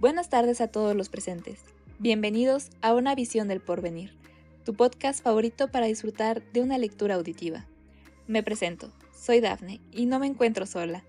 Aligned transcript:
Buenas 0.00 0.30
tardes 0.30 0.62
a 0.62 0.68
todos 0.68 0.96
los 0.96 1.10
presentes. 1.10 1.60
Bienvenidos 1.98 2.70
a 2.80 2.94
Una 2.94 3.14
Visión 3.14 3.48
del 3.48 3.60
Porvenir, 3.60 4.14
tu 4.64 4.72
podcast 4.72 5.22
favorito 5.22 5.68
para 5.68 5.84
disfrutar 5.84 6.42
de 6.54 6.62
una 6.62 6.78
lectura 6.78 7.16
auditiva. 7.16 7.66
Me 8.26 8.42
presento, 8.42 8.90
soy 9.14 9.40
Dafne 9.40 9.82
y 9.92 10.06
no 10.06 10.18
me 10.18 10.26
encuentro 10.26 10.64
sola. 10.64 11.04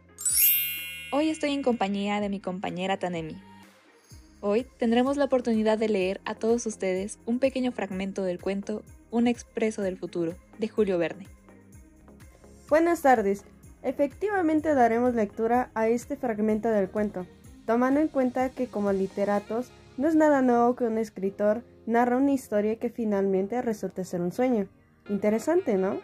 Hoy 1.14 1.30
estoy 1.30 1.54
en 1.54 1.64
compañía 1.64 2.20
de 2.20 2.28
mi 2.28 2.42
compañera 2.42 3.00
Tanemi. 3.00 3.42
Hoy 4.42 4.68
tendremos 4.78 5.16
la 5.16 5.24
oportunidad 5.24 5.78
de 5.78 5.88
leer 5.88 6.20
a 6.26 6.36
todos 6.36 6.66
ustedes 6.66 7.18
un 7.26 7.40
pequeño 7.40 7.72
fragmento 7.72 8.24
del 8.24 8.42
cuento 8.42 8.84
Un 9.10 9.28
expreso 9.28 9.82
del 9.82 9.98
futuro 9.98 10.36
de 10.60 10.68
Julio 10.68 10.98
Verne. 10.98 11.28
Buenas 12.68 13.02
tardes. 13.04 13.46
Efectivamente 13.84 14.74
daremos 14.74 15.16
lectura 15.16 15.72
a 15.76 15.88
este 15.88 16.18
fragmento 16.18 16.68
del 16.68 16.90
cuento, 16.90 17.26
tomando 17.66 18.00
en 18.00 18.08
cuenta 18.08 18.50
que 18.50 18.68
como 18.68 18.92
literatos 18.92 19.72
no 19.98 20.08
es 20.08 20.16
nada 20.16 20.42
nuevo 20.42 20.76
que 20.76 20.86
un 20.86 20.98
escritor 20.98 21.64
narra 21.86 22.18
una 22.18 22.32
historia 22.32 22.78
que 22.78 22.90
finalmente 22.90 23.62
resulte 23.62 24.04
ser 24.04 24.22
un 24.22 24.32
sueño. 24.32 24.68
Interesante, 25.10 25.76
¿no? 25.76 26.00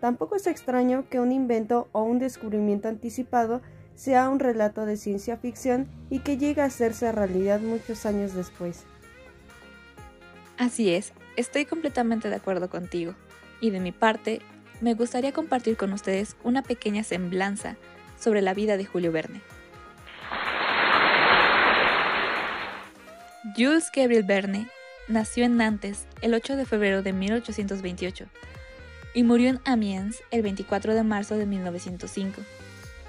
Tampoco 0.00 0.36
es 0.36 0.46
extraño 0.46 1.04
que 1.10 1.20
un 1.20 1.32
invento 1.32 1.88
o 1.92 2.02
un 2.02 2.18
descubrimiento 2.18 2.88
anticipado 2.88 3.60
sea 3.94 4.30
un 4.30 4.38
relato 4.38 4.86
de 4.86 4.96
ciencia 4.96 5.36
ficción 5.36 5.88
y 6.08 6.20
que 6.20 6.38
llegue 6.38 6.62
a 6.62 6.66
hacerse 6.66 7.12
realidad 7.12 7.60
muchos 7.60 8.06
años 8.06 8.34
después. 8.34 8.84
Así 10.56 10.94
es, 10.94 11.12
estoy 11.36 11.64
completamente 11.64 12.28
de 12.28 12.36
acuerdo 12.36 12.70
contigo. 12.70 13.14
Y 13.60 13.70
de 13.70 13.80
mi 13.80 13.92
parte, 13.92 14.40
me 14.80 14.94
gustaría 14.94 15.32
compartir 15.32 15.76
con 15.76 15.92
ustedes 15.92 16.36
una 16.44 16.62
pequeña 16.62 17.02
semblanza 17.02 17.76
sobre 18.18 18.40
la 18.40 18.54
vida 18.54 18.78
de 18.78 18.86
Julio 18.86 19.12
Verne. 19.12 19.42
Jules 23.56 23.90
Gabriel 23.90 24.22
Verne 24.22 24.68
nació 25.08 25.46
en 25.46 25.56
Nantes 25.56 26.06
el 26.20 26.34
8 26.34 26.56
de 26.56 26.66
febrero 26.66 27.02
de 27.02 27.14
1828 27.14 28.26
y 29.14 29.22
murió 29.22 29.48
en 29.48 29.60
Amiens 29.64 30.22
el 30.30 30.42
24 30.42 30.94
de 30.94 31.02
marzo 31.02 31.38
de 31.38 31.46
1905. 31.46 32.42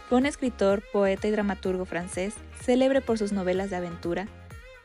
Fue 0.08 0.18
un 0.18 0.26
escritor, 0.26 0.84
poeta 0.94 1.28
y 1.28 1.32
dramaturgo 1.32 1.84
francés, 1.84 2.34
célebre 2.64 3.02
por 3.02 3.18
sus 3.18 3.34
novelas 3.34 3.70
de 3.70 3.76
aventura 3.76 4.30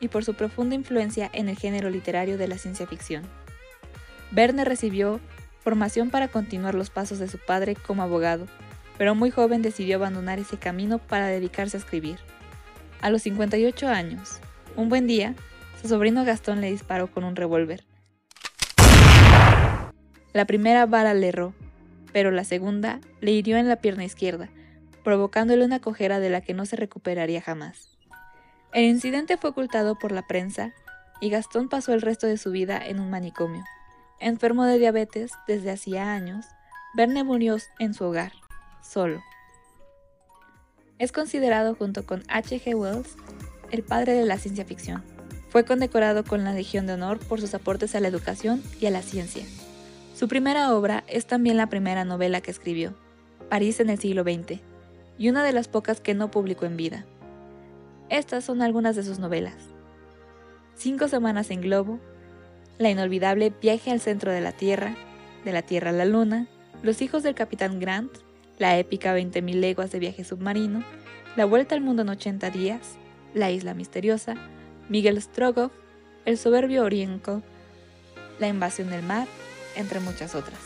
y 0.01 0.09
por 0.09 0.25
su 0.25 0.33
profunda 0.33 0.75
influencia 0.75 1.29
en 1.31 1.47
el 1.47 1.57
género 1.57 1.89
literario 1.89 2.37
de 2.37 2.49
la 2.49 2.57
ciencia 2.57 2.85
ficción. 2.85 3.23
Verne 4.31 4.65
recibió 4.65 5.21
formación 5.63 6.09
para 6.09 6.27
continuar 6.27 6.75
los 6.75 6.89
pasos 6.89 7.19
de 7.19 7.29
su 7.29 7.37
padre 7.37 7.75
como 7.75 8.03
abogado, 8.03 8.47
pero 8.97 9.15
muy 9.15 9.31
joven 9.31 9.61
decidió 9.61 9.95
abandonar 9.95 10.39
ese 10.39 10.57
camino 10.57 10.99
para 10.99 11.27
dedicarse 11.27 11.77
a 11.77 11.79
escribir. 11.79 12.17
A 12.99 13.09
los 13.09 13.21
58 13.21 13.87
años, 13.87 14.41
un 14.77 14.89
buen 14.89 15.07
día, 15.07 15.33
su 15.81 15.87
sobrino 15.87 16.23
Gastón 16.23 16.61
le 16.61 16.69
disparó 16.69 17.11
con 17.11 17.23
un 17.23 17.35
revólver. 17.35 17.83
La 20.33 20.45
primera 20.45 20.85
bala 20.85 21.15
le 21.15 21.29
erró, 21.29 21.55
pero 22.13 22.29
la 22.29 22.43
segunda 22.43 23.01
le 23.19 23.31
hirió 23.31 23.57
en 23.57 23.67
la 23.67 23.77
pierna 23.77 24.05
izquierda, 24.05 24.49
provocándole 25.03 25.65
una 25.65 25.79
cojera 25.79 26.19
de 26.19 26.29
la 26.29 26.41
que 26.41 26.53
no 26.53 26.67
se 26.67 26.75
recuperaría 26.75 27.41
jamás. 27.41 27.97
El 28.71 28.83
incidente 28.83 29.37
fue 29.37 29.49
ocultado 29.49 29.97
por 29.97 30.11
la 30.11 30.27
prensa 30.27 30.73
y 31.19 31.31
Gastón 31.31 31.69
pasó 31.69 31.93
el 31.93 32.01
resto 32.01 32.27
de 32.27 32.37
su 32.37 32.51
vida 32.51 32.79
en 32.85 32.99
un 32.99 33.09
manicomio. 33.09 33.63
Enfermo 34.19 34.65
de 34.65 34.77
diabetes 34.77 35.31
desde 35.47 35.71
hacía 35.71 36.13
años, 36.13 36.45
Verne 36.95 37.23
murió 37.23 37.57
en 37.79 37.95
su 37.95 38.05
hogar, 38.05 38.31
solo. 38.83 39.23
Es 40.99 41.11
considerado 41.11 41.73
junto 41.73 42.05
con 42.05 42.23
H. 42.27 42.59
G. 42.59 42.75
Wells 42.75 43.15
el 43.71 43.83
padre 43.83 44.13
de 44.13 44.25
la 44.25 44.37
ciencia 44.37 44.65
ficción. 44.65 45.03
Fue 45.49 45.65
condecorado 45.65 46.23
con 46.23 46.43
la 46.43 46.53
Legión 46.53 46.87
de 46.87 46.93
Honor 46.93 47.19
por 47.19 47.41
sus 47.41 47.53
aportes 47.53 47.95
a 47.95 47.99
la 47.99 48.07
educación 48.07 48.61
y 48.79 48.85
a 48.85 48.91
la 48.91 49.01
ciencia. 49.01 49.43
Su 50.15 50.27
primera 50.27 50.73
obra 50.73 51.03
es 51.07 51.25
también 51.25 51.57
la 51.57 51.67
primera 51.67 52.03
novela 52.03 52.41
que 52.41 52.51
escribió, 52.51 52.95
París 53.49 53.79
en 53.79 53.89
el 53.89 53.99
siglo 53.99 54.23
XX, 54.23 54.59
y 55.17 55.29
una 55.29 55.43
de 55.43 55.53
las 55.53 55.67
pocas 55.67 55.99
que 55.99 56.13
no 56.13 56.31
publicó 56.31 56.65
en 56.65 56.77
vida. 56.77 57.05
Estas 58.09 58.43
son 58.43 58.61
algunas 58.61 58.95
de 58.95 59.03
sus 59.03 59.19
novelas. 59.19 59.55
Cinco 60.75 61.07
semanas 61.07 61.49
en 61.49 61.61
globo, 61.61 61.99
la 62.77 62.89
inolvidable 62.89 63.51
Viaje 63.61 63.91
al 63.91 63.99
centro 63.99 64.31
de 64.31 64.41
la 64.41 64.51
Tierra, 64.51 64.95
de 65.43 65.51
la 65.51 65.61
Tierra 65.61 65.89
a 65.89 65.93
la 65.93 66.05
Luna, 66.05 66.47
Los 66.83 67.01
hijos 67.01 67.23
del 67.23 67.33
Capitán 67.33 67.79
Grant, 67.79 68.11
la 68.59 68.77
épica 68.77 69.17
20.000 69.17 69.55
leguas 69.55 69.91
de 69.91 69.99
viaje 69.99 70.23
submarino, 70.23 70.83
La 71.35 71.45
Vuelta 71.45 71.73
al 71.75 71.81
Mundo 71.81 72.03
en 72.03 72.09
80 72.09 72.49
días, 72.51 72.97
La 73.37 73.51
Isla 73.51 73.73
Misteriosa, 73.73 74.35
Miguel 74.89 75.21
Strogoff, 75.21 75.71
El 76.25 76.37
Soberbio 76.37 76.83
Oriental, 76.83 77.43
La 78.39 78.47
Invasión 78.47 78.89
del 78.89 79.03
Mar, 79.03 79.27
entre 79.75 79.99
muchas 79.99 80.35
otras. 80.35 80.59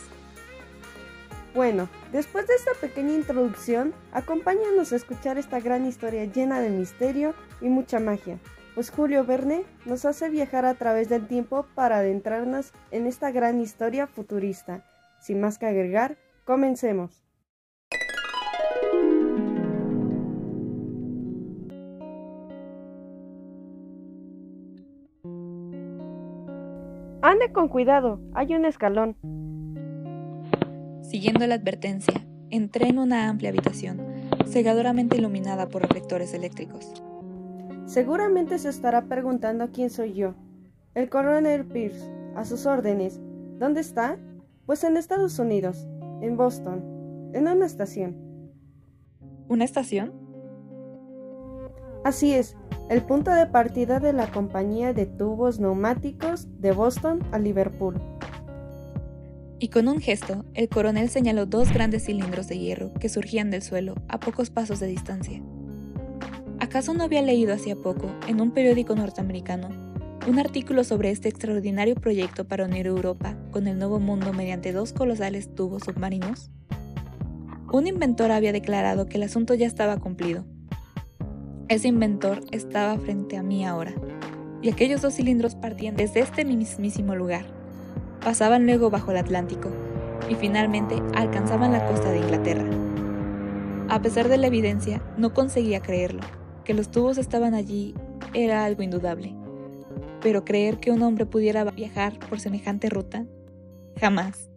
Bueno, 1.54 1.90
después 2.12 2.48
de 2.48 2.56
esta 2.56 2.72
pequeña 2.80 3.14
introducción, 3.14 3.94
acompáñanos 4.14 4.94
a 4.94 4.96
escuchar 4.96 5.38
esta 5.38 5.60
gran 5.60 5.86
historia 5.86 6.26
llena 6.26 6.62
de 6.62 6.70
misterio 6.70 7.36
y 7.62 7.66
mucha 7.66 8.00
magia 8.00 8.40
pues 8.74 8.90
Julio 8.90 9.26
Verne 9.26 9.66
nos 9.86 10.06
hace 10.06 10.30
viajar 10.30 10.66
a 10.66 10.76
través 10.76 11.10
del 11.10 11.28
tiempo 11.28 11.66
para 11.76 11.98
adentrarnos 11.98 12.72
en 12.92 13.06
esta 13.06 13.32
gran 13.32 13.60
historia 13.60 14.08
futurista. 14.08 14.86
Sin 15.20 15.42
más 15.42 15.58
que 15.58 15.66
agregar, 15.66 16.18
comencemos. 16.46 17.24
Ande 27.24 27.52
con 27.52 27.68
cuidado, 27.68 28.20
hay 28.34 28.56
un 28.56 28.66
escalón. 28.66 29.16
Siguiendo 31.04 31.46
la 31.46 31.54
advertencia, 31.56 32.26
entré 32.50 32.88
en 32.88 32.98
una 32.98 33.30
amplia 33.30 33.52
habitación, 33.52 34.02
cegadoramente 34.48 35.18
iluminada 35.18 35.70
por 35.70 35.84
reflectores 35.84 36.34
eléctricos. 36.34 36.92
Seguramente 37.86 38.58
se 38.58 38.70
estará 38.70 39.04
preguntando 39.04 39.70
quién 39.72 39.92
soy 39.92 40.14
yo. 40.14 40.34
El 40.96 41.10
coronel 41.10 41.66
Pierce, 41.66 42.12
a 42.36 42.44
sus 42.44 42.66
órdenes. 42.66 43.20
¿Dónde 43.60 43.82
está? 43.82 44.18
Pues 44.66 44.84
en 44.84 44.98
Estados 44.98 45.38
Unidos, 45.38 45.88
en 46.22 46.38
Boston, 46.38 47.32
en 47.34 47.48
una 47.48 47.68
estación. 47.68 48.16
¿Una 49.48 49.66
estación? 49.66 50.21
Así 52.04 52.34
es, 52.34 52.56
el 52.90 53.04
punto 53.04 53.32
de 53.32 53.46
partida 53.46 54.00
de 54.00 54.12
la 54.12 54.32
compañía 54.32 54.92
de 54.92 55.06
tubos 55.06 55.60
neumáticos 55.60 56.48
de 56.60 56.72
Boston 56.72 57.22
a 57.32 57.38
Liverpool. 57.38 58.02
Y 59.60 59.68
con 59.68 59.88
un 59.88 60.00
gesto, 60.00 60.44
el 60.56 60.68
coronel 60.70 61.10
señaló 61.10 61.46
dos 61.46 61.72
grandes 61.72 62.06
cilindros 62.06 62.48
de 62.48 62.58
hierro 62.58 62.92
que 62.96 63.10
surgían 63.10 63.52
del 63.52 63.62
suelo 63.62 63.94
a 64.08 64.20
pocos 64.20 64.50
pasos 64.50 64.80
de 64.80 64.88
distancia. 64.88 65.44
¿Acaso 66.60 66.96
no 66.96 67.04
había 67.04 67.22
leído 67.22 67.54
hacía 67.54 67.76
poco, 67.76 68.12
en 68.28 68.42
un 68.42 68.52
periódico 68.52 68.96
norteamericano, 68.96 69.70
un 70.28 70.40
artículo 70.40 70.84
sobre 70.84 71.12
este 71.12 71.30
extraordinario 71.30 71.94
proyecto 71.94 72.48
para 72.48 72.66
unir 72.66 72.88
Europa 72.88 73.38
con 73.52 73.68
el 73.68 73.78
Nuevo 73.78 74.00
Mundo 74.00 74.34
mediante 74.34 74.72
dos 74.72 74.92
colosales 74.92 75.54
tubos 75.54 75.84
submarinos? 75.84 76.50
Un 77.72 77.86
inventor 77.86 78.32
había 78.32 78.52
declarado 78.52 79.06
que 79.06 79.18
el 79.18 79.24
asunto 79.24 79.54
ya 79.54 79.68
estaba 79.68 79.98
cumplido. 79.98 80.46
Ese 81.72 81.88
inventor 81.88 82.42
estaba 82.52 82.98
frente 82.98 83.38
a 83.38 83.44
mí 83.44 83.66
ahora, 83.66 83.94
y 84.62 84.70
aquellos 84.70 85.02
dos 85.02 85.14
cilindros 85.14 85.56
partían 85.56 85.96
desde 85.96 86.20
este 86.20 86.44
mismísimo 86.44 87.16
lugar. 87.16 87.46
Pasaban 88.22 88.66
luego 88.66 88.90
bajo 88.90 89.12
el 89.12 89.18
Atlántico, 89.18 89.70
y 90.30 90.36
finalmente 90.36 91.02
alcanzaban 91.16 91.72
la 91.72 91.88
costa 91.88 92.12
de 92.12 92.20
Inglaterra. 92.20 92.66
A 93.88 94.02
pesar 94.02 94.28
de 94.28 94.38
la 94.38 94.48
evidencia, 94.48 95.02
no 95.16 95.34
conseguía 95.34 95.80
creerlo 95.80 96.20
que 96.66 96.74
los 96.74 96.92
tubos 96.92 97.18
estaban 97.18 97.54
allí 97.54 97.96
era 98.34 98.66
algo 98.66 98.84
indudable. 98.84 99.34
Pero 100.22 100.44
creer 100.44 100.78
que 100.78 100.92
un 100.92 101.02
hombre 101.02 101.26
pudiera 101.26 101.64
viajar 101.64 102.20
por 102.20 102.42
semejante 102.42 102.90
ruta, 102.90 103.26
jamás. 103.98 104.51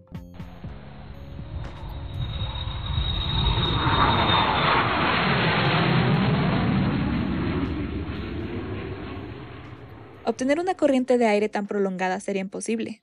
Obtener 10.26 10.58
una 10.58 10.74
corriente 10.74 11.18
de 11.18 11.26
aire 11.26 11.48
tan 11.48 11.66
prolongada 11.66 12.18
sería 12.18 12.40
imposible. 12.40 13.02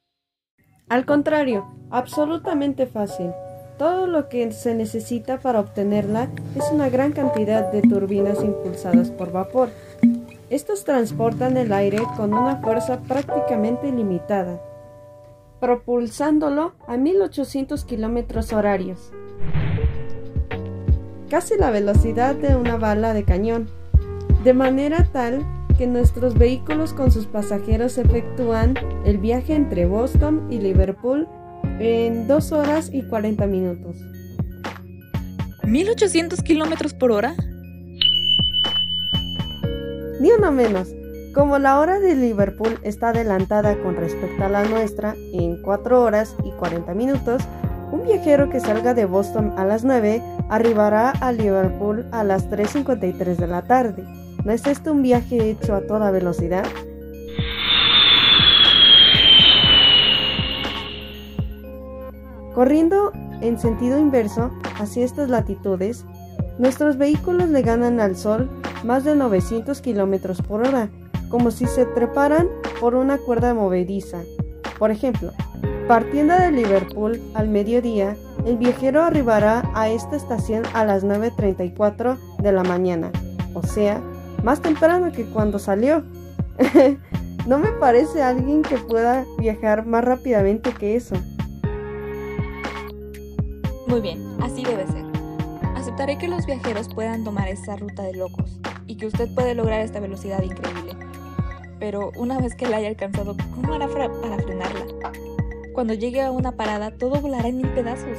Al 0.90 1.06
contrario, 1.06 1.68
absolutamente 1.92 2.88
fácil. 2.88 3.32
Todo 3.78 4.08
lo 4.08 4.28
que 4.28 4.52
se 4.52 4.74
necesita 4.76 5.40
para 5.40 5.60
obtenerla 5.60 6.30
es 6.56 6.70
una 6.72 6.90
gran 6.90 7.14
cantidad 7.14 7.72
de 7.72 7.82
turbinas 7.82 8.44
impulsadas 8.44 9.12
por 9.12 9.32
vapor. 9.32 9.70
Estos 10.50 10.84
transportan 10.84 11.58
el 11.58 11.72
aire 11.72 12.00
con 12.18 12.34
una 12.34 12.58
fuerza 12.58 13.00
prácticamente 13.02 13.88
ilimitada, 13.88 14.60
propulsándolo 15.60 16.74
a 16.88 16.98
1800 16.98 17.86
kilómetros 17.86 18.52
horarios, 18.52 19.12
casi 21.30 21.56
la 21.58 21.72
velocidad 21.72 22.36
de 22.36 22.56
una 22.56 22.76
bala 22.76 23.14
de 23.14 23.24
cañón, 23.24 23.70
de 24.44 24.54
manera 24.54 25.08
tal 25.14 25.46
que 25.78 25.88
nuestros 25.88 26.38
vehículos 26.38 26.94
con 26.94 27.12
sus 27.12 27.26
pasajeros 27.26 27.98
efectúan 27.98 28.76
el 29.06 29.18
viaje 29.18 29.54
entre 29.56 29.86
Boston 29.86 30.48
y 30.50 30.60
Liverpool 30.60 31.28
en 31.80 32.28
2 32.28 32.52
horas 32.52 32.90
y 32.94 33.04
40 33.04 33.48
minutos. 33.48 33.98
¿1800 35.64 36.42
kilómetros 36.44 36.94
por 36.94 37.12
hora? 37.12 37.36
Ni 40.20 40.32
uno 40.32 40.52
menos. 40.52 40.90
Como 41.34 41.60
la 41.60 41.80
hora 41.80 42.00
de 42.00 42.16
Liverpool 42.16 42.78
está 42.84 43.10
adelantada 43.10 43.78
con 43.82 43.96
respecto 43.96 44.44
a 44.44 44.50
la 44.50 44.66
nuestra 44.66 45.16
en 45.34 45.62
4 45.62 46.02
horas 46.02 46.36
y 46.44 46.52
40 46.52 46.94
minutos, 46.94 47.42
un 47.92 48.04
viajero 48.04 48.50
que 48.50 48.60
salga 48.60 48.94
de 48.94 49.06
Boston 49.06 49.54
a 49.58 49.66
las 49.66 49.84
9 49.84 50.22
arribará 50.50 51.12
a 51.12 51.32
Liverpool 51.32 52.06
a 52.12 52.24
las 52.24 52.50
3.53 52.50 53.36
de 53.38 53.48
la 53.48 53.62
tarde. 53.64 54.04
¿No 54.44 54.52
es 54.52 54.66
esto 54.66 54.92
un 54.92 55.02
viaje 55.02 55.50
hecho 55.50 55.76
a 55.76 55.82
toda 55.82 56.12
velocidad? 56.12 56.66
Corriendo 62.56 63.12
en 63.42 63.60
sentido 63.60 63.98
inverso 64.00 64.52
hacia 64.80 65.06
estas 65.06 65.30
latitudes, 65.30 66.06
nuestros 66.58 66.98
vehículos 66.98 67.50
le 67.50 67.62
ganan 67.62 68.00
al 68.00 68.16
Sol 68.16 68.50
más 68.84 69.04
de 69.04 69.16
900 69.16 69.82
km 69.82 70.44
por 70.44 70.68
hora, 70.68 70.90
como 71.30 71.52
si 71.52 71.66
se 71.66 71.86
treparan 71.86 72.48
por 72.80 72.96
una 72.96 73.18
cuerda 73.18 73.54
movediza. 73.54 74.20
Por 74.78 74.92
ejemplo, 74.92 75.32
Partiendo 75.88 76.36
de 76.36 76.52
Liverpool 76.52 77.22
al 77.34 77.50
mediodía, 77.50 78.16
el 78.46 78.58
viajero 78.58 79.04
arribará 79.04 79.70
a 79.76 79.90
esta 79.90 80.16
estación 80.16 80.64
a 80.74 80.86
las 80.86 81.04
9.34 81.04 82.18
de 82.38 82.52
la 82.54 82.64
mañana, 82.64 83.12
o 83.54 83.62
sea, 83.62 84.02
más 84.44 84.62
temprano 84.62 85.12
que 85.12 85.26
cuando 85.26 85.60
salió. 85.60 86.04
no 87.48 87.60
me 87.60 87.72
parece 87.74 88.22
alguien 88.22 88.62
que 88.62 88.78
pueda 88.78 89.26
viajar 89.38 89.86
más 89.86 90.04
rápidamente 90.04 90.74
que 90.74 90.96
eso. 90.96 91.16
Muy 93.88 94.02
bien, 94.02 94.20
así 94.42 94.64
debe 94.64 94.88
ser. 94.88 95.04
Aceptaré 95.76 96.18
que 96.18 96.28
los 96.28 96.46
viajeros 96.46 96.88
puedan 96.94 97.24
tomar 97.24 97.48
esa 97.48 97.76
ruta 97.76 98.04
de 98.04 98.14
locos 98.14 98.60
y 98.88 98.96
que 98.96 99.08
usted 99.08 99.34
puede 99.34 99.56
lograr 99.56 99.82
esta 99.82 100.00
velocidad 100.00 100.42
increíble. 100.44 100.96
Pero 101.80 102.12
una 102.16 102.40
vez 102.40 102.56
que 102.56 102.68
la 102.68 102.78
haya 102.78 102.90
alcanzado, 102.90 103.36
¿cómo 103.56 103.74
hará 103.74 103.88
para 103.88 104.10
frenarla? 104.38 104.86
Cuando 105.74 105.94
llegue 105.94 106.22
a 106.22 106.32
una 106.32 106.52
parada, 106.52 106.92
todo 106.92 107.20
volará 107.22 107.48
en 107.48 107.58
mil 107.58 107.70
pedazos. 107.70 108.18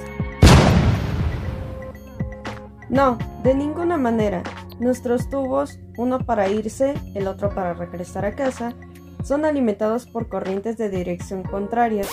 No, 2.89 3.17
de 3.43 3.55
ninguna 3.55 3.97
manera. 3.97 4.43
Nuestros 4.81 5.31
tubos, 5.31 5.79
uno 5.97 6.21
para 6.21 6.49
irse, 6.49 6.94
el 7.15 7.27
otro 7.27 7.50
para 7.50 7.75
regresar 7.75 8.25
a 8.25 8.35
casa, 8.35 8.75
son 9.23 9.44
alimentados 9.44 10.06
por 10.06 10.29
corrientes 10.29 10.77
de 10.77 10.91
dirección 10.91 11.43
contrarias. 11.43 12.09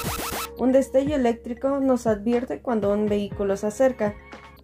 Un 0.57 0.71
destello 0.71 1.15
eléctrico 1.15 1.79
nos 1.79 2.05
advierte 2.05 2.61
cuando 2.61 2.93
un 2.93 3.07
vehículo 3.07 3.57
se 3.57 3.67
acerca. 3.67 4.15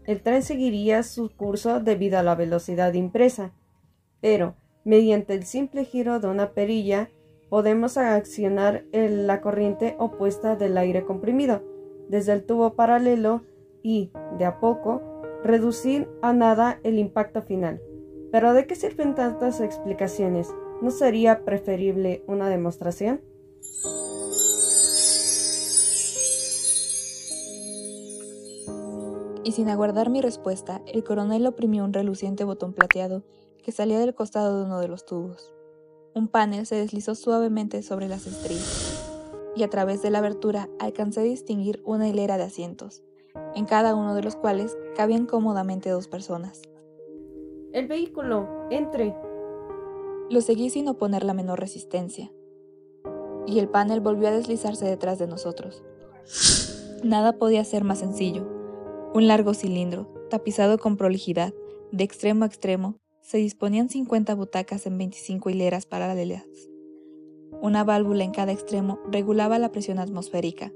El 0.05 0.21
tren 0.21 0.43
seguiría 0.43 1.03
su 1.03 1.29
curso 1.29 1.79
debido 1.79 2.19
a 2.19 2.23
la 2.23 2.35
velocidad 2.35 2.93
impresa. 2.93 3.53
Pero, 4.21 4.55
mediante 4.83 5.33
el 5.33 5.45
simple 5.45 5.85
giro 5.85 6.19
de 6.19 6.27
una 6.27 6.51
perilla, 6.51 7.09
podemos 7.49 7.97
accionar 7.97 8.83
la 8.91 9.41
corriente 9.41 9.95
opuesta 9.97 10.55
del 10.55 10.77
aire 10.77 11.05
comprimido 11.05 11.63
desde 12.09 12.33
el 12.33 12.45
tubo 12.45 12.75
paralelo 12.75 13.43
y, 13.81 14.11
de 14.37 14.45
a 14.45 14.59
poco, 14.59 15.01
reducir 15.43 16.07
a 16.21 16.33
nada 16.33 16.79
el 16.83 16.99
impacto 16.99 17.41
final. 17.41 17.81
Pero 18.35 18.51
¿de 18.51 18.67
qué 18.67 18.75
sirven 18.75 19.15
tantas 19.15 19.61
explicaciones? 19.61 20.53
¿No 20.81 20.91
sería 20.91 21.45
preferible 21.45 22.21
una 22.27 22.49
demostración? 22.49 23.21
Y 29.45 29.53
sin 29.53 29.69
aguardar 29.69 30.09
mi 30.09 30.19
respuesta, 30.19 30.81
el 30.85 31.05
coronel 31.05 31.47
oprimió 31.47 31.85
un 31.85 31.93
reluciente 31.93 32.43
botón 32.43 32.73
plateado 32.73 33.23
que 33.63 33.71
salía 33.71 33.99
del 33.99 34.13
costado 34.13 34.59
de 34.59 34.65
uno 34.65 34.81
de 34.81 34.89
los 34.89 35.05
tubos. 35.05 35.53
Un 36.13 36.27
panel 36.27 36.65
se 36.65 36.75
deslizó 36.75 37.15
suavemente 37.15 37.83
sobre 37.83 38.09
las 38.09 38.27
estrellas, 38.27 39.01
y 39.55 39.63
a 39.63 39.69
través 39.69 40.01
de 40.01 40.09
la 40.09 40.17
abertura 40.17 40.67
alcancé 40.77 41.21
a 41.21 41.23
distinguir 41.23 41.81
una 41.85 42.09
hilera 42.09 42.35
de 42.35 42.43
asientos, 42.43 43.01
en 43.55 43.63
cada 43.63 43.95
uno 43.95 44.13
de 44.13 44.23
los 44.23 44.35
cuales 44.35 44.77
cabían 44.97 45.25
cómodamente 45.25 45.89
dos 45.89 46.09
personas. 46.09 46.63
El 47.75 47.89
vehículo, 47.89 48.47
entre. 48.69 49.13
Lo 50.29 50.39
seguí 50.39 50.69
sin 50.69 50.87
oponer 50.87 51.25
la 51.25 51.33
menor 51.33 51.59
resistencia, 51.59 52.31
y 53.45 53.59
el 53.59 53.67
panel 53.67 53.99
volvió 53.99 54.29
a 54.29 54.31
deslizarse 54.31 54.85
detrás 54.85 55.19
de 55.19 55.27
nosotros. 55.27 55.83
Nada 57.03 57.33
podía 57.33 57.65
ser 57.65 57.83
más 57.83 57.99
sencillo. 57.99 58.47
Un 59.13 59.27
largo 59.27 59.53
cilindro, 59.53 60.07
tapizado 60.29 60.77
con 60.77 60.95
prolijidad, 60.95 61.53
de 61.91 62.05
extremo 62.05 62.45
a 62.45 62.47
extremo, 62.47 62.95
se 63.19 63.39
disponían 63.39 63.89
50 63.89 64.33
butacas 64.35 64.85
en 64.85 64.97
25 64.97 65.49
hileras 65.49 65.85
paralelas. 65.85 66.45
Una 67.61 67.83
válvula 67.83 68.23
en 68.23 68.31
cada 68.31 68.53
extremo 68.53 68.99
regulaba 69.11 69.59
la 69.59 69.73
presión 69.73 69.99
atmosférica, 69.99 70.71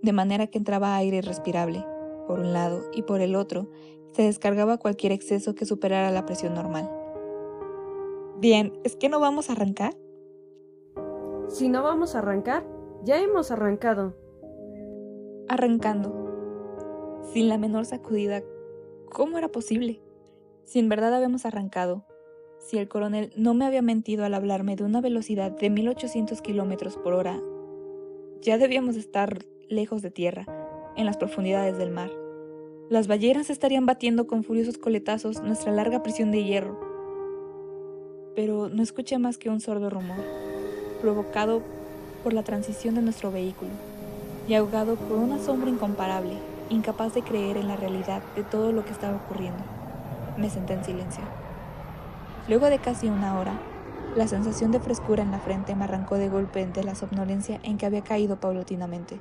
de 0.00 0.12
manera 0.12 0.46
que 0.46 0.58
entraba 0.58 0.94
aire 0.94 1.22
respirable, 1.22 1.84
por 2.28 2.38
un 2.38 2.52
lado, 2.52 2.82
y 2.94 3.02
por 3.02 3.20
el 3.20 3.34
otro, 3.34 3.68
se 4.16 4.22
descargaba 4.22 4.78
cualquier 4.78 5.12
exceso 5.12 5.54
que 5.54 5.66
superara 5.66 6.10
la 6.10 6.24
presión 6.24 6.54
normal. 6.54 6.90
Bien, 8.38 8.72
¿es 8.82 8.96
que 8.96 9.10
no 9.10 9.20
vamos 9.20 9.50
a 9.50 9.52
arrancar? 9.52 9.94
Si 11.48 11.68
no 11.68 11.82
vamos 11.82 12.14
a 12.14 12.20
arrancar, 12.20 12.66
ya 13.04 13.20
hemos 13.20 13.50
arrancado. 13.50 14.16
Arrancando. 15.50 17.20
Sin 17.34 17.50
la 17.50 17.58
menor 17.58 17.84
sacudida. 17.84 18.42
¿Cómo 19.12 19.36
era 19.36 19.48
posible? 19.48 20.00
Si 20.64 20.78
en 20.78 20.88
verdad 20.88 21.12
habíamos 21.12 21.44
arrancado, 21.44 22.06
si 22.58 22.78
el 22.78 22.88
coronel 22.88 23.34
no 23.36 23.52
me 23.52 23.66
había 23.66 23.82
mentido 23.82 24.24
al 24.24 24.32
hablarme 24.32 24.76
de 24.76 24.84
una 24.84 25.02
velocidad 25.02 25.50
de 25.52 25.68
1800 25.68 26.40
kilómetros 26.40 26.96
por 26.96 27.12
hora, 27.12 27.38
ya 28.40 28.56
debíamos 28.56 28.96
estar 28.96 29.44
lejos 29.68 30.00
de 30.00 30.10
tierra, 30.10 30.46
en 30.96 31.04
las 31.04 31.18
profundidades 31.18 31.76
del 31.76 31.90
mar. 31.90 32.10
Las 32.88 33.08
ballenas 33.08 33.50
estarían 33.50 33.84
batiendo 33.84 34.28
con 34.28 34.44
furiosos 34.44 34.78
coletazos 34.78 35.42
nuestra 35.42 35.72
larga 35.72 36.04
prisión 36.04 36.30
de 36.30 36.44
hierro. 36.44 36.78
Pero 38.36 38.68
no 38.68 38.80
escuché 38.80 39.18
más 39.18 39.38
que 39.38 39.50
un 39.50 39.60
sordo 39.60 39.90
rumor, 39.90 40.18
provocado 41.00 41.62
por 42.22 42.32
la 42.32 42.44
transición 42.44 42.94
de 42.94 43.02
nuestro 43.02 43.32
vehículo, 43.32 43.72
y 44.46 44.54
ahogado 44.54 44.94
por 44.94 45.18
un 45.18 45.32
asombro 45.32 45.68
incomparable, 45.68 46.34
incapaz 46.70 47.12
de 47.12 47.22
creer 47.22 47.56
en 47.56 47.66
la 47.66 47.74
realidad 47.74 48.22
de 48.36 48.44
todo 48.44 48.70
lo 48.70 48.84
que 48.84 48.92
estaba 48.92 49.16
ocurriendo. 49.16 49.64
Me 50.36 50.48
senté 50.48 50.74
en 50.74 50.84
silencio. 50.84 51.24
Luego 52.46 52.70
de 52.70 52.78
casi 52.78 53.08
una 53.08 53.36
hora, 53.40 53.58
la 54.14 54.28
sensación 54.28 54.70
de 54.70 54.78
frescura 54.78 55.24
en 55.24 55.32
la 55.32 55.40
frente 55.40 55.74
me 55.74 55.84
arrancó 55.84 56.18
de 56.18 56.28
golpe 56.28 56.64
de 56.64 56.84
la 56.84 56.94
somnolencia 56.94 57.58
en 57.64 57.78
que 57.78 57.86
había 57.86 58.04
caído 58.04 58.38
paulatinamente. 58.38 59.18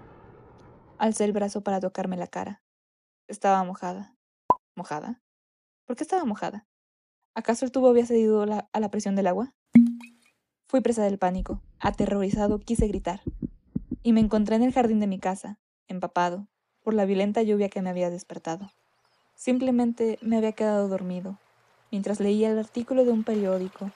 Alcé 0.99 1.23
el 1.23 1.33
brazo 1.33 1.61
para 1.61 1.79
tocarme 1.79 2.15
la 2.15 2.27
cara. 2.27 2.61
Estaba 3.27 3.63
mojada. 3.63 4.15
¿Mojada? 4.75 5.21
¿Por 5.85 5.95
qué 5.95 6.03
estaba 6.03 6.25
mojada? 6.25 6.67
¿Acaso 7.33 7.65
el 7.65 7.71
tubo 7.71 7.89
había 7.89 8.05
cedido 8.05 8.43
a 8.43 8.79
la 8.79 8.91
presión 8.91 9.15
del 9.15 9.27
agua? 9.27 9.53
Fui 10.67 10.81
presa 10.81 11.03
del 11.03 11.17
pánico. 11.17 11.61
Aterrorizado 11.79 12.59
quise 12.59 12.87
gritar. 12.87 13.21
Y 14.03 14.13
me 14.13 14.19
encontré 14.19 14.55
en 14.55 14.63
el 14.63 14.73
jardín 14.73 14.99
de 14.99 15.07
mi 15.07 15.19
casa, 15.19 15.59
empapado, 15.87 16.47
por 16.83 16.93
la 16.93 17.05
violenta 17.05 17.41
lluvia 17.41 17.69
que 17.69 17.81
me 17.81 17.89
había 17.89 18.11
despertado. 18.11 18.71
Simplemente 19.33 20.19
me 20.21 20.37
había 20.37 20.51
quedado 20.51 20.87
dormido 20.87 21.39
mientras 21.91 22.19
leía 22.19 22.51
el 22.51 22.59
artículo 22.59 23.05
de 23.05 23.11
un 23.11 23.23
periódico 23.23 23.91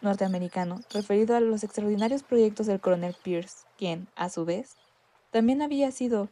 norteamericano 0.00 0.80
referido 0.90 1.36
a 1.36 1.40
los 1.40 1.62
extraordinarios 1.62 2.22
proyectos 2.22 2.66
del 2.66 2.80
coronel 2.80 3.16
Pierce, 3.22 3.66
quien, 3.76 4.08
a 4.16 4.30
su 4.30 4.44
vez, 4.44 4.76
también 5.30 5.60
había 5.60 5.90
sido 5.90 6.30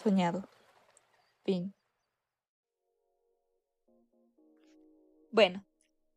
soñado. 0.00 0.44
Bueno, 5.30 5.64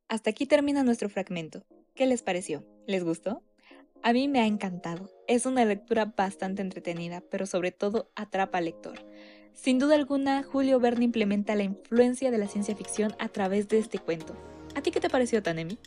hasta 0.08 0.30
aquí 0.30 0.46
termina 0.46 0.84
nuestro 0.84 1.10
fragmento. 1.10 1.64
¿Qué 1.96 2.06
les 2.06 2.22
pareció? 2.22 2.66
¿Les 2.88 3.04
gustó? 3.04 3.44
A 4.04 4.14
mí 4.14 4.28
me 4.28 4.42
ha 4.42 4.48
encantado. 4.48 5.10
Es 5.28 5.46
una 5.46 5.64
lectura 5.64 6.06
bastante 6.18 6.62
entretenida, 6.62 7.22
pero 7.30 7.46
sobre 7.46 7.72
todo 7.72 8.10
atrapa 8.16 8.58
al 8.58 8.66
lector. 8.66 9.06
Sin 9.54 9.80
duda 9.80 9.96
alguna, 9.96 10.44
Julio 10.44 10.80
Verne 10.80 11.06
implementa 11.06 11.56
la 11.56 11.64
influencia 11.64 12.32
de 12.32 12.38
la 12.38 12.48
ciencia 12.48 12.76
ficción 12.76 13.14
a 13.20 13.30
través 13.30 13.68
de 13.68 13.78
este 13.78 14.00
cuento. 14.00 14.36
¿A 14.76 14.82
ti 14.82 14.92
qué 14.92 15.00
te 15.00 15.10
pareció, 15.10 15.44
Tanemi? 15.44 15.78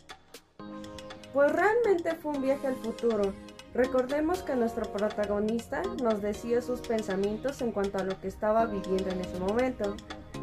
Pues 1.33 1.51
realmente 1.51 2.15
fue 2.15 2.37
un 2.37 2.41
viaje 2.41 2.67
al 2.67 2.75
futuro. 2.77 3.33
Recordemos 3.75 4.41
que 4.41 4.55
nuestro 4.55 4.89
protagonista 4.89 5.81
nos 6.01 6.21
decía 6.21 6.61
sus 6.61 6.79
pensamientos 6.79 7.61
en 7.61 7.73
cuanto 7.73 7.97
a 7.97 8.05
lo 8.05 8.17
que 8.21 8.29
estaba 8.29 8.65
viviendo 8.65 9.09
en 9.09 9.19
ese 9.19 9.37
momento, 9.37 9.97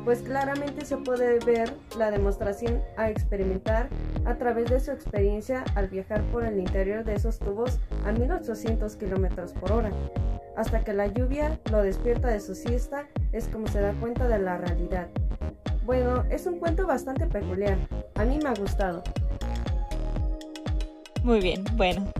pues 0.05 0.21
claramente 0.21 0.85
se 0.85 0.99
puede 0.99 1.39
ver 1.39 1.73
la 1.97 2.11
demostración 2.11 2.83
a 2.99 3.09
experimentar 3.09 3.89
a 4.27 4.35
través 4.35 4.69
de 4.69 4.81
su 4.81 4.91
experiencia 4.91 5.65
al 5.77 5.89
viajar 5.89 6.23
por 6.25 6.45
el 6.45 6.59
interior 6.59 7.05
de 7.05 7.15
esos 7.15 7.39
tubos 7.39 7.79
a 8.05 8.13
1800 8.13 8.97
km 8.97 9.51
por 9.55 9.73
hora. 9.73 9.91
Hasta 10.55 10.85
que 10.85 10.93
la 10.93 11.07
lluvia 11.07 11.59
lo 11.71 11.83
despierta 11.83 12.29
de 12.29 12.41
su 12.41 12.55
siesta 12.55 13.07
es 13.33 13.49
como 13.49 13.67
se 13.67 13.81
da 13.81 13.95
cuenta 13.95 14.29
de 14.29 14.41
la 14.41 14.59
realidad. 14.59 15.09
Bueno, 15.87 16.25
es 16.29 16.45
un 16.47 16.59
cuento 16.59 16.87
bastante 16.87 17.27
peculiar. 17.27 17.79
A 18.15 18.25
mí 18.27 18.39
me 18.43 18.51
ha 18.51 18.55
gustado. 18.55 19.03
Muy 21.23 21.41
bien, 21.41 21.65
bueno, 21.77 22.13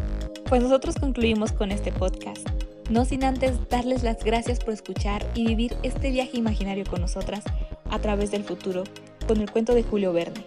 pues 0.53 0.63
nosotros 0.63 0.97
concluimos 0.97 1.51
con 1.51 1.73
este 1.73 1.93
podcast. 1.93 2.47
No 2.91 3.07
sin 3.07 3.25
antes 3.25 3.57
darles 3.71 4.03
las 4.03 4.23
gracias 4.23 4.61
por 4.61 4.75
escuchar 4.75 5.27
y 5.35 5.47
vivir 5.47 5.75
este 5.83 6.11
viaje 6.11 6.37
imaginario 6.37 6.85
con 6.85 7.01
nosotras 7.01 7.43
a 7.89 7.99
través 8.01 8.33
del 8.33 8.45
futuro 8.45 8.85
con 9.27 9.41
el 9.41 9.51
cuento 9.51 9.73
de 9.73 9.83
Julio 9.83 10.13
Verne. 10.13 10.45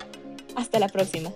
Hasta 0.56 0.78
la 0.78 0.90
próxima. 0.90 1.32